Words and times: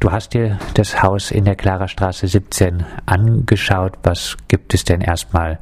Du 0.00 0.12
hast 0.12 0.32
dir 0.32 0.60
das 0.74 1.02
Haus 1.02 1.32
in 1.32 1.44
der 1.44 1.56
Klarerstraße 1.56 2.28
17 2.28 2.84
angeschaut. 3.06 3.94
Was 4.04 4.36
gibt 4.46 4.72
es 4.72 4.84
denn 4.84 5.00
erstmal 5.00 5.58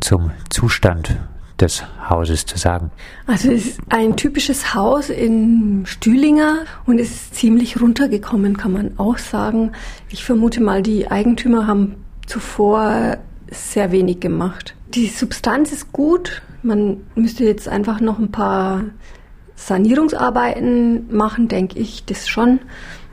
zum 0.00 0.32
Zustand 0.50 1.16
des 1.58 1.82
Hauses 2.10 2.44
zu 2.44 2.58
sagen? 2.58 2.90
Also 3.26 3.50
es 3.50 3.66
ist 3.66 3.80
ein 3.88 4.16
typisches 4.16 4.74
Haus 4.74 5.08
in 5.08 5.86
Stühlinger 5.86 6.66
und 6.84 6.98
es 6.98 7.10
ist 7.10 7.36
ziemlich 7.36 7.80
runtergekommen, 7.80 8.58
kann 8.58 8.72
man 8.72 8.98
auch 8.98 9.16
sagen. 9.16 9.72
Ich 10.10 10.26
vermute 10.26 10.60
mal, 10.60 10.82
die 10.82 11.10
Eigentümer 11.10 11.66
haben 11.66 11.94
zuvor 12.26 13.16
sehr 13.50 13.92
wenig 13.92 14.20
gemacht. 14.20 14.74
Die 14.88 15.06
Substanz 15.06 15.72
ist 15.72 15.90
gut. 15.90 16.42
Man 16.62 16.98
müsste 17.14 17.44
jetzt 17.44 17.66
einfach 17.66 18.00
noch 18.00 18.18
ein 18.18 18.30
paar 18.30 18.84
Sanierungsarbeiten 19.56 21.14
machen, 21.14 21.48
denke 21.48 21.78
ich, 21.78 22.04
das 22.04 22.28
schon, 22.28 22.60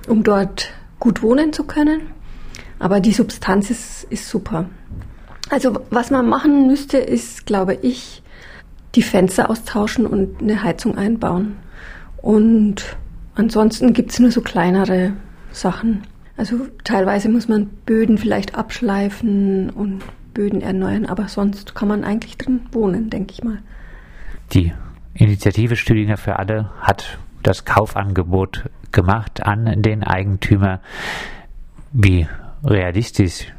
um 0.08 0.24
dort 0.24 0.74
gut 1.00 1.22
wohnen 1.22 1.54
zu 1.54 1.64
können. 1.64 2.02
Aber 2.80 3.00
die 3.00 3.14
Substanz 3.14 3.70
ist, 3.70 4.06
ist 4.06 4.28
super. 4.28 4.70
Also 5.50 5.80
was 5.90 6.12
man 6.12 6.28
machen 6.28 6.68
müsste, 6.68 6.98
ist, 6.98 7.46
glaube 7.46 7.76
ich, 7.82 8.24
die 8.96 9.02
Fenster 9.02 9.50
austauschen 9.50 10.06
und 10.06 10.42
eine 10.42 10.64
Heizung 10.64 10.98
einbauen. 10.98 11.58
Und 12.18 12.98
ansonsten 13.36 13.94
gibt 13.94 14.12
es 14.12 14.20
nur 14.20 14.32
so 14.32 14.42
kleinere 14.42 15.14
Sachen. 15.52 16.04
Also 16.38 16.68
teilweise 16.84 17.30
muss 17.30 17.48
man 17.48 17.68
Böden 17.86 18.18
vielleicht 18.18 18.56
abschleifen 18.56 19.70
und 19.70 20.04
Böden 20.34 20.62
erneuern, 20.62 21.06
aber 21.06 21.28
sonst 21.28 21.76
kann 21.76 21.88
man 21.88 22.04
eigentlich 22.04 22.38
drin 22.38 22.62
wohnen, 22.72 23.10
denke 23.10 23.34
ich 23.34 23.44
mal. 23.44 23.60
Die 24.54 24.74
Initiative 25.14 25.76
Stüdinger 25.76 26.18
für 26.18 26.40
alle 26.40 26.72
hat 26.80 27.20
das 27.44 27.66
Kaufangebot 27.66 28.70
gemacht 28.92 29.44
an 29.44 29.82
den 29.82 30.04
Eigentümer. 30.04 30.80
Wie 31.92 32.28
realistisch 32.64 33.52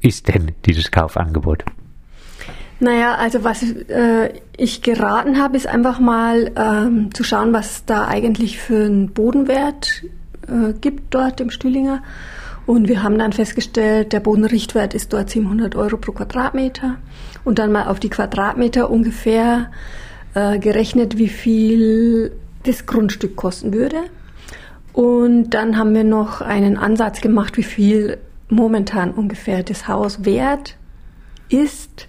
ist 0.00 0.28
denn 0.28 0.52
dieses 0.64 0.90
Kaufangebot? 0.90 1.64
Naja, 2.80 3.14
also 3.16 3.44
was 3.44 3.62
äh, 3.62 4.32
ich 4.56 4.80
geraten 4.80 5.38
habe, 5.38 5.56
ist 5.56 5.66
einfach 5.66 6.00
mal 6.00 6.50
ähm, 6.56 7.12
zu 7.12 7.24
schauen, 7.24 7.52
was 7.52 7.84
da 7.84 8.08
eigentlich 8.08 8.58
für 8.58 8.86
einen 8.86 9.10
Bodenwert 9.10 10.02
äh, 10.48 10.72
gibt 10.80 11.14
dort 11.14 11.42
im 11.42 11.50
Stühlinger. 11.50 12.02
Und 12.64 12.88
wir 12.88 13.02
haben 13.02 13.18
dann 13.18 13.32
festgestellt, 13.32 14.14
der 14.14 14.20
Bodenrichtwert 14.20 14.94
ist 14.94 15.12
dort 15.12 15.28
700 15.28 15.76
Euro 15.76 15.98
pro 15.98 16.12
Quadratmeter. 16.12 16.96
Und 17.44 17.58
dann 17.58 17.70
mal 17.70 17.86
auf 17.86 18.00
die 18.00 18.10
Quadratmeter 18.10 18.90
ungefähr 18.90 19.70
äh, 20.34 20.58
gerechnet, 20.58 21.18
wie 21.18 21.28
viel 21.28 22.32
das 22.62 22.86
Grundstück 22.86 23.36
kosten 23.36 23.74
würde. 23.74 23.96
Und 24.92 25.50
dann 25.50 25.76
haben 25.78 25.94
wir 25.94 26.04
noch 26.04 26.40
einen 26.40 26.76
Ansatz 26.76 27.20
gemacht, 27.20 27.56
wie 27.56 27.62
viel 27.62 28.18
momentan 28.48 29.12
ungefähr 29.12 29.62
das 29.62 29.86
Haus 29.86 30.24
wert 30.24 30.76
ist 31.48 32.08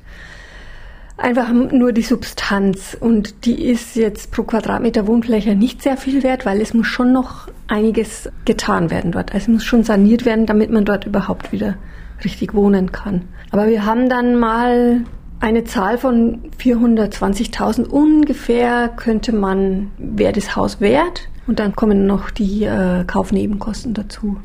einfach 1.21 1.51
nur 1.51 1.93
die 1.93 2.01
Substanz 2.01 2.97
und 2.99 3.45
die 3.45 3.65
ist 3.65 3.95
jetzt 3.95 4.31
pro 4.31 4.43
Quadratmeter 4.43 5.07
Wohnfläche 5.07 5.55
nicht 5.55 5.81
sehr 5.81 5.97
viel 5.97 6.23
wert, 6.23 6.45
weil 6.45 6.61
es 6.61 6.73
muss 6.73 6.87
schon 6.87 7.13
noch 7.13 7.47
einiges 7.67 8.29
getan 8.45 8.89
werden 8.89 9.11
dort. 9.11 9.33
Also 9.33 9.45
es 9.45 9.47
muss 9.47 9.63
schon 9.63 9.83
saniert 9.83 10.25
werden, 10.25 10.45
damit 10.45 10.71
man 10.71 10.85
dort 10.85 11.05
überhaupt 11.05 11.51
wieder 11.51 11.75
richtig 12.23 12.53
wohnen 12.53 12.91
kann. 12.91 13.23
Aber 13.51 13.67
wir 13.67 13.85
haben 13.85 14.09
dann 14.09 14.35
mal 14.35 15.01
eine 15.39 15.63
Zahl 15.63 15.97
von 15.97 16.51
420.000 16.59 17.87
ungefähr 17.87 18.89
könnte 18.89 19.33
man, 19.33 19.91
wäre 19.97 20.33
das 20.33 20.55
Haus 20.55 20.81
wert 20.81 21.29
und 21.47 21.59
dann 21.59 21.75
kommen 21.75 22.05
noch 22.05 22.29
die 22.29 22.63
äh, 22.63 23.03
Kaufnebenkosten 23.05 23.93
dazu. 23.93 24.37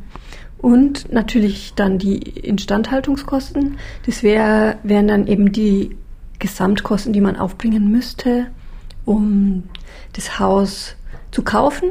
Und 0.59 1.13
natürlich 1.13 1.75
dann 1.75 1.99
die 1.99 2.19
Instandhaltungskosten. 2.19 3.77
Das 4.07 4.23
wär, 4.23 4.79
wären 4.83 5.09
dann 5.09 5.27
eben 5.27 5.53
die 5.53 5.97
Gesamtkosten, 6.39 7.13
die 7.13 7.21
man 7.21 7.37
aufbringen 7.37 7.91
müsste, 7.91 8.47
um 9.05 9.65
das 10.15 10.39
Haus 10.39 10.97
zu 11.31 11.43
kaufen. 11.43 11.91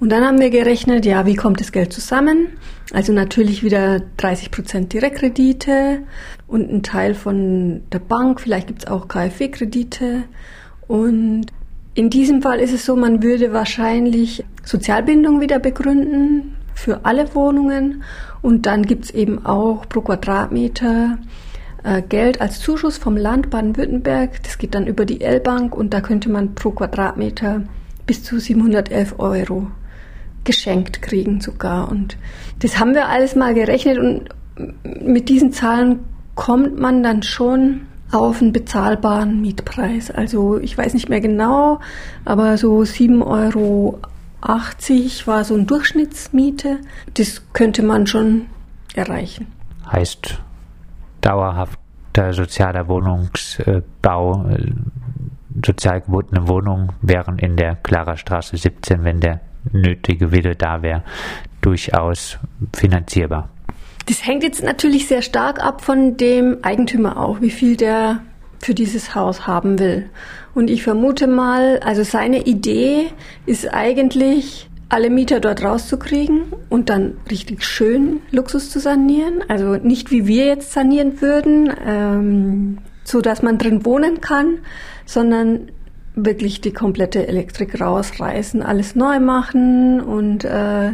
Und 0.00 0.10
dann 0.10 0.24
haben 0.24 0.40
wir 0.40 0.50
gerechnet, 0.50 1.04
ja, 1.04 1.26
wie 1.26 1.36
kommt 1.36 1.60
das 1.60 1.72
Geld 1.72 1.92
zusammen? 1.92 2.48
Also 2.92 3.12
natürlich 3.12 3.62
wieder 3.62 4.00
30 4.16 4.50
Prozent 4.50 4.92
Direktkredite 4.92 6.02
und 6.46 6.70
ein 6.70 6.82
Teil 6.82 7.14
von 7.14 7.82
der 7.92 7.98
Bank. 7.98 8.40
Vielleicht 8.40 8.68
gibt 8.68 8.84
es 8.84 8.90
auch 8.90 9.08
KfW-Kredite. 9.08 10.24
Und 10.88 11.46
in 11.96 12.10
diesem 12.10 12.42
Fall 12.42 12.60
ist 12.60 12.74
es 12.74 12.84
so, 12.84 12.94
man 12.94 13.22
würde 13.22 13.54
wahrscheinlich 13.54 14.44
Sozialbindung 14.62 15.40
wieder 15.40 15.58
begründen 15.58 16.54
für 16.74 17.06
alle 17.06 17.34
Wohnungen. 17.34 18.02
Und 18.42 18.66
dann 18.66 18.82
gibt 18.82 19.06
es 19.06 19.10
eben 19.12 19.46
auch 19.46 19.88
pro 19.88 20.02
Quadratmeter 20.02 21.16
äh, 21.84 22.02
Geld 22.02 22.42
als 22.42 22.60
Zuschuss 22.60 22.98
vom 22.98 23.16
Land 23.16 23.48
Baden-Württemberg. 23.48 24.42
Das 24.42 24.58
geht 24.58 24.74
dann 24.74 24.86
über 24.86 25.06
die 25.06 25.22
L-Bank 25.22 25.74
und 25.74 25.94
da 25.94 26.02
könnte 26.02 26.28
man 26.28 26.54
pro 26.54 26.70
Quadratmeter 26.70 27.62
bis 28.06 28.22
zu 28.22 28.38
711 28.38 29.14
Euro 29.18 29.68
geschenkt 30.44 31.00
kriegen 31.00 31.40
sogar. 31.40 31.90
Und 31.90 32.18
das 32.58 32.78
haben 32.78 32.92
wir 32.92 33.08
alles 33.08 33.36
mal 33.36 33.54
gerechnet 33.54 33.98
und 33.98 34.28
mit 34.84 35.30
diesen 35.30 35.50
Zahlen 35.50 36.00
kommt 36.34 36.78
man 36.78 37.02
dann 37.02 37.22
schon 37.22 37.86
auf 38.12 38.40
einen 38.40 38.52
bezahlbaren 38.52 39.40
Mietpreis. 39.40 40.10
Also 40.10 40.58
ich 40.58 40.76
weiß 40.76 40.94
nicht 40.94 41.08
mehr 41.08 41.20
genau, 41.20 41.80
aber 42.24 42.56
so 42.56 42.80
7,80 42.80 43.26
Euro 43.26 43.98
war 45.26 45.44
so 45.44 45.54
ein 45.54 45.66
Durchschnittsmiete. 45.66 46.78
Das 47.14 47.42
könnte 47.52 47.82
man 47.82 48.06
schon 48.06 48.46
erreichen. 48.94 49.48
Heißt, 49.90 50.40
dauerhafter 51.20 52.32
sozialer 52.32 52.88
Wohnungsbau, 52.88 54.46
äh, 54.48 54.72
sozial 55.64 56.00
gebotene 56.00 56.48
Wohnungen 56.48 56.92
wären 57.02 57.38
in 57.38 57.56
der 57.56 57.76
Klarerstraße 57.76 58.56
17, 58.56 59.04
wenn 59.04 59.20
der 59.20 59.40
nötige 59.72 60.30
Wille 60.32 60.54
da 60.54 60.82
wäre, 60.82 61.02
durchaus 61.60 62.38
finanzierbar. 62.72 63.48
Das 64.06 64.24
hängt 64.24 64.42
jetzt 64.42 64.62
natürlich 64.62 65.08
sehr 65.08 65.22
stark 65.22 65.62
ab 65.62 65.84
von 65.84 66.16
dem 66.16 66.58
Eigentümer 66.62 67.20
auch, 67.20 67.40
wie 67.40 67.50
viel 67.50 67.76
der 67.76 68.22
für 68.60 68.74
dieses 68.74 69.14
Haus 69.14 69.46
haben 69.46 69.78
will. 69.78 70.08
Und 70.54 70.70
ich 70.70 70.82
vermute 70.82 71.26
mal, 71.26 71.80
also 71.80 72.02
seine 72.02 72.46
Idee 72.46 73.08
ist 73.44 73.72
eigentlich, 73.72 74.68
alle 74.88 75.10
Mieter 75.10 75.40
dort 75.40 75.64
rauszukriegen 75.64 76.52
und 76.68 76.88
dann 76.88 77.16
richtig 77.28 77.64
schön 77.64 78.20
Luxus 78.30 78.70
zu 78.70 78.78
sanieren. 78.78 79.42
Also 79.48 79.74
nicht 79.74 80.12
wie 80.12 80.26
wir 80.26 80.46
jetzt 80.46 80.72
sanieren 80.72 81.20
würden, 81.20 81.72
ähm, 81.84 82.78
so 83.02 83.20
dass 83.20 83.42
man 83.42 83.58
drin 83.58 83.84
wohnen 83.84 84.20
kann, 84.20 84.58
sondern 85.04 85.72
wirklich 86.16 86.62
die 86.62 86.72
komplette 86.72 87.28
Elektrik 87.28 87.80
rausreißen, 87.80 88.62
alles 88.62 88.96
neu 88.96 89.20
machen 89.20 90.00
und 90.00 90.44
äh, 90.44 90.92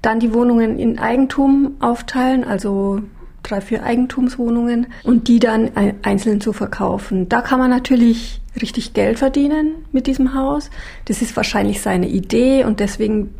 dann 0.00 0.18
die 0.18 0.32
Wohnungen 0.32 0.78
in 0.78 0.98
Eigentum 0.98 1.76
aufteilen, 1.78 2.42
also 2.42 3.02
drei, 3.42 3.60
vier 3.60 3.84
Eigentumswohnungen 3.84 4.86
und 5.04 5.28
die 5.28 5.38
dann 5.38 5.70
einzeln 6.02 6.40
zu 6.40 6.52
verkaufen. 6.52 7.28
Da 7.28 7.42
kann 7.42 7.58
man 7.58 7.70
natürlich 7.70 8.40
richtig 8.60 8.94
Geld 8.94 9.18
verdienen 9.18 9.84
mit 9.92 10.06
diesem 10.06 10.34
Haus. 10.34 10.70
Das 11.04 11.22
ist 11.22 11.36
wahrscheinlich 11.36 11.80
seine 11.80 12.08
Idee 12.08 12.64
und 12.64 12.80
deswegen 12.80 13.34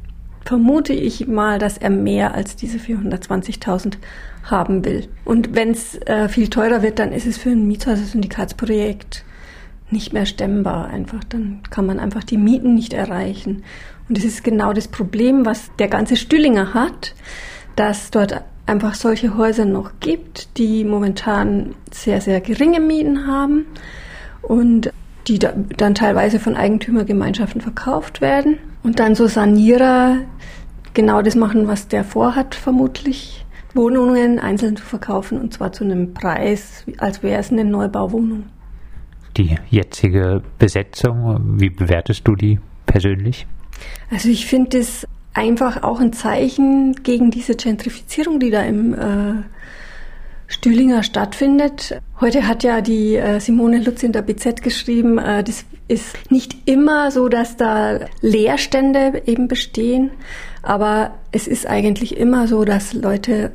vermute 0.44 0.92
ich 0.92 1.28
mal, 1.28 1.58
dass 1.58 1.78
er 1.78 1.90
mehr 1.90 2.34
als 2.34 2.56
diese 2.56 2.78
420.000 2.78 3.94
haben 4.44 4.84
will. 4.84 5.08
Und 5.24 5.54
wenn 5.54 5.70
es 5.70 5.94
äh, 6.02 6.28
viel 6.28 6.48
teurer 6.48 6.82
wird, 6.82 6.98
dann 6.98 7.12
ist 7.12 7.26
es 7.26 7.38
für 7.38 7.50
ein 7.50 7.66
Mietshäuser-Syndikatsprojekt 7.68 9.24
nicht 9.92 10.12
mehr 10.12 10.26
stemmbar 10.26 10.88
einfach. 10.88 11.22
Dann 11.24 11.60
kann 11.70 11.86
man 11.86 12.00
einfach 12.00 12.24
die 12.24 12.38
Mieten 12.38 12.74
nicht 12.74 12.92
erreichen. 12.92 13.62
Und 14.08 14.18
das 14.18 14.24
ist 14.24 14.44
genau 14.44 14.72
das 14.72 14.88
Problem, 14.88 15.46
was 15.46 15.70
der 15.78 15.88
ganze 15.88 16.16
Stühlinger 16.16 16.74
hat, 16.74 17.14
dass 17.76 18.10
dort 18.10 18.42
einfach 18.66 18.94
solche 18.94 19.36
Häuser 19.36 19.64
noch 19.64 19.92
gibt, 20.00 20.56
die 20.58 20.84
momentan 20.84 21.74
sehr, 21.90 22.20
sehr 22.20 22.40
geringe 22.40 22.80
Mieten 22.80 23.26
haben 23.26 23.66
und 24.42 24.92
die 25.28 25.38
da, 25.38 25.52
dann 25.76 25.94
teilweise 25.94 26.38
von 26.38 26.56
Eigentümergemeinschaften 26.56 27.60
verkauft 27.60 28.20
werden 28.20 28.58
und 28.82 28.98
dann 28.98 29.14
so 29.14 29.26
Sanierer 29.26 30.18
genau 30.94 31.22
das 31.22 31.36
machen, 31.36 31.68
was 31.68 31.88
der 31.88 32.04
vorhat, 32.04 32.54
vermutlich. 32.54 33.44
Wohnungen 33.74 34.38
einzeln 34.38 34.76
zu 34.76 34.84
verkaufen 34.84 35.40
und 35.40 35.54
zwar 35.54 35.72
zu 35.72 35.84
einem 35.84 36.12
Preis, 36.12 36.84
als 36.98 37.22
wäre 37.22 37.40
es 37.40 37.50
eine 37.50 37.64
Neubauwohnung. 37.64 38.44
Die 39.36 39.56
jetzige 39.70 40.42
Besetzung, 40.58 41.58
wie 41.58 41.70
bewertest 41.70 42.26
du 42.26 42.36
die 42.36 42.58
persönlich? 42.86 43.46
Also 44.10 44.28
ich 44.28 44.46
finde 44.46 44.78
es 44.78 45.06
einfach 45.34 45.82
auch 45.82 46.00
ein 46.00 46.12
Zeichen 46.12 46.94
gegen 47.02 47.30
diese 47.30 47.54
Gentrifizierung, 47.54 48.38
die 48.38 48.50
da 48.50 48.62
im 48.62 48.92
äh, 48.94 49.42
Stühlinger 50.46 51.02
stattfindet. 51.02 51.98
Heute 52.20 52.46
hat 52.46 52.62
ja 52.62 52.82
die 52.82 53.16
äh, 53.16 53.40
Simone 53.40 53.82
Lutz 53.82 54.02
in 54.02 54.12
der 54.12 54.22
BZ 54.22 54.62
geschrieben, 54.62 55.18
äh, 55.18 55.42
das 55.42 55.64
ist 55.88 56.30
nicht 56.30 56.68
immer 56.68 57.10
so, 57.10 57.28
dass 57.28 57.56
da 57.56 58.00
Leerstände 58.20 59.22
eben 59.26 59.48
bestehen, 59.48 60.10
Aber 60.62 61.14
es 61.32 61.48
ist 61.48 61.66
eigentlich 61.66 62.16
immer 62.16 62.46
so, 62.46 62.64
dass 62.64 62.92
Leute 62.92 63.52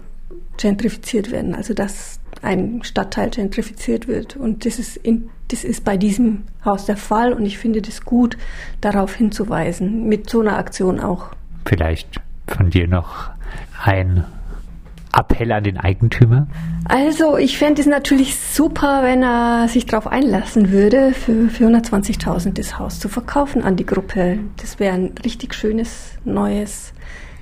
gentrifiziert 0.57 1.31
werden, 1.31 1.55
also 1.55 1.73
dass 1.73 2.19
ein 2.41 2.81
Stadtteil 2.83 3.29
gentrifiziert 3.29 4.07
wird. 4.07 4.35
Und 4.35 4.65
das 4.65 4.79
ist, 4.79 4.97
in, 4.97 5.29
das 5.49 5.63
ist 5.63 5.83
bei 5.83 5.97
diesem 5.97 6.43
Haus 6.63 6.85
der 6.85 6.97
Fall 6.97 7.33
und 7.33 7.45
ich 7.45 7.57
finde 7.57 7.81
das 7.81 8.03
gut, 8.03 8.37
darauf 8.81 9.15
hinzuweisen, 9.15 10.07
mit 10.07 10.29
so 10.29 10.41
einer 10.41 10.57
Aktion 10.57 10.99
auch. 10.99 11.31
Vielleicht 11.65 12.21
von 12.47 12.69
dir 12.69 12.87
noch 12.87 13.29
ein 13.83 14.25
Appell 15.17 15.51
an 15.51 15.63
den 15.63 15.77
Eigentümer? 15.77 16.47
Also 16.85 17.37
ich 17.37 17.57
fände 17.57 17.81
es 17.81 17.87
natürlich 17.87 18.35
super, 18.35 19.01
wenn 19.03 19.23
er 19.23 19.67
sich 19.67 19.85
darauf 19.85 20.07
einlassen 20.07 20.71
würde, 20.71 21.13
für 21.13 21.31
420.000 21.31 22.53
das 22.53 22.77
Haus 22.77 22.99
zu 22.99 23.09
verkaufen 23.09 23.63
an 23.63 23.75
die 23.75 23.85
Gruppe. 23.85 24.39
Das 24.57 24.79
wäre 24.79 24.93
ein 24.93 25.11
richtig 25.23 25.53
schönes, 25.53 26.11
neues 26.23 26.93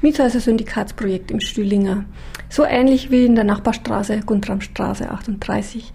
Miethäuser-Syndikatsprojekt 0.06 1.32
im 1.32 1.40
Stühlinger. 1.40 2.06
So 2.48 2.64
ähnlich 2.64 3.10
wie 3.10 3.26
in 3.26 3.34
der 3.34 3.44
Nachbarstraße, 3.44 4.20
Guntramstraße 4.20 5.10
38. 5.10 5.92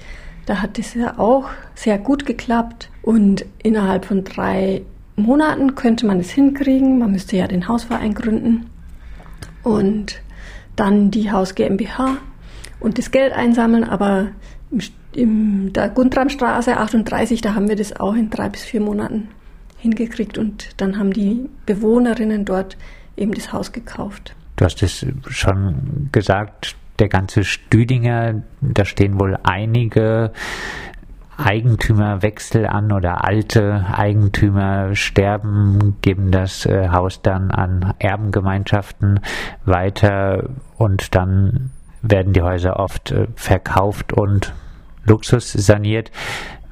Da 0.46 0.60
hat 0.60 0.80
es 0.80 0.94
ja 0.94 1.16
auch 1.16 1.48
sehr 1.76 1.96
gut 1.96 2.26
geklappt 2.26 2.90
und 3.02 3.44
innerhalb 3.62 4.04
von 4.04 4.24
drei 4.24 4.82
Monaten 5.14 5.76
könnte 5.76 6.06
man 6.06 6.18
es 6.18 6.30
hinkriegen. 6.30 6.98
Man 6.98 7.12
müsste 7.12 7.36
ja 7.36 7.46
den 7.46 7.68
Hausverein 7.68 8.14
gründen 8.14 8.66
und 9.62 10.20
dann 10.74 11.12
die 11.12 11.30
Haus 11.30 11.54
GmbH 11.54 12.16
und 12.80 12.98
das 12.98 13.12
Geld 13.12 13.32
einsammeln, 13.32 13.84
aber 13.84 14.28
in 15.12 15.72
der 15.72 15.88
Guntramstraße 15.88 16.76
38, 16.76 17.42
da 17.42 17.54
haben 17.54 17.68
wir 17.68 17.76
das 17.76 17.94
auch 17.94 18.14
in 18.14 18.30
drei 18.30 18.48
bis 18.48 18.62
vier 18.62 18.80
Monaten 18.80 19.28
hingekriegt 19.78 20.36
und 20.36 20.70
dann 20.78 20.98
haben 20.98 21.12
die 21.12 21.48
Bewohnerinnen 21.64 22.44
dort 22.44 22.76
eben 23.20 23.32
das 23.32 23.52
Haus 23.52 23.72
gekauft. 23.72 24.34
Du 24.56 24.64
hast 24.64 24.82
es 24.82 25.06
schon 25.28 26.08
gesagt, 26.12 26.76
der 26.99 27.08
ganze 27.08 27.44
Stüdinger, 27.44 28.43
da 28.61 28.84
stehen 28.84 29.19
wohl 29.19 29.38
einige 29.43 30.32
Eigentümerwechsel 31.38 32.67
an 32.67 32.93
oder 32.93 33.25
alte 33.25 33.87
Eigentümer 33.90 34.94
sterben, 34.94 35.96
geben 36.02 36.31
das 36.31 36.67
äh, 36.67 36.88
Haus 36.90 37.22
dann 37.22 37.50
an 37.50 37.94
Erbengemeinschaften 37.99 39.20
weiter 39.64 40.50
und 40.76 41.14
dann 41.14 41.70
werden 42.02 42.34
die 42.34 42.43
Häuser 42.43 42.78
oft 42.78 43.11
äh, 43.12 43.26
verkauft 43.37 44.12
und 44.12 44.52
Luxus 45.05 45.52
saniert. 45.52 46.11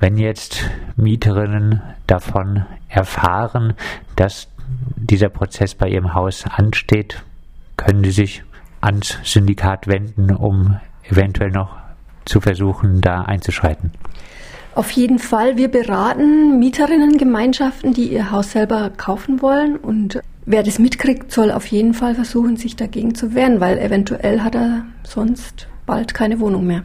Wenn 0.01 0.19
jetzt 0.19 0.69
Mieterinnen 0.97 1.83
davon 2.07 2.67
erfahren, 2.89 3.75
dass 4.17 4.49
dieser 5.11 5.29
Prozess 5.29 5.75
bei 5.75 5.89
ihrem 5.89 6.15
Haus 6.15 6.45
ansteht, 6.47 7.23
können 7.77 8.05
sie 8.05 8.11
sich 8.11 8.43
ans 8.81 9.19
Syndikat 9.25 9.87
wenden, 9.87 10.35
um 10.35 10.79
eventuell 11.09 11.51
noch 11.51 11.77
zu 12.25 12.41
versuchen, 12.41 13.01
da 13.01 13.23
einzuschreiten. 13.23 13.93
Auf 14.75 14.91
jeden 14.93 15.19
Fall, 15.19 15.57
wir 15.57 15.69
beraten 15.69 16.59
Mieterinnengemeinschaften, 16.59 17.95
die 17.95 18.13
ihr 18.13 18.31
Haus 18.31 18.53
selber 18.53 18.91
kaufen 18.97 19.43
wollen 19.43 19.77
und 19.77 20.21
wer 20.47 20.63
das 20.63 20.79
mitkriegt, 20.79 21.33
soll 21.33 21.51
auf 21.51 21.67
jeden 21.67 21.95
Fall 21.95 22.15
versuchen, 22.15 22.57
sich 22.57 22.77
dagegen 22.77 23.15
zu 23.15 23.35
wehren, 23.35 23.61
weil 23.61 23.79
eventuell 23.79 24.43
hat 24.43 24.55
er 24.55 24.85
sonst 25.03 25.67
bald 25.85 26.15
keine 26.15 26.39
Wohnung 26.39 26.67
mehr. 26.67 26.85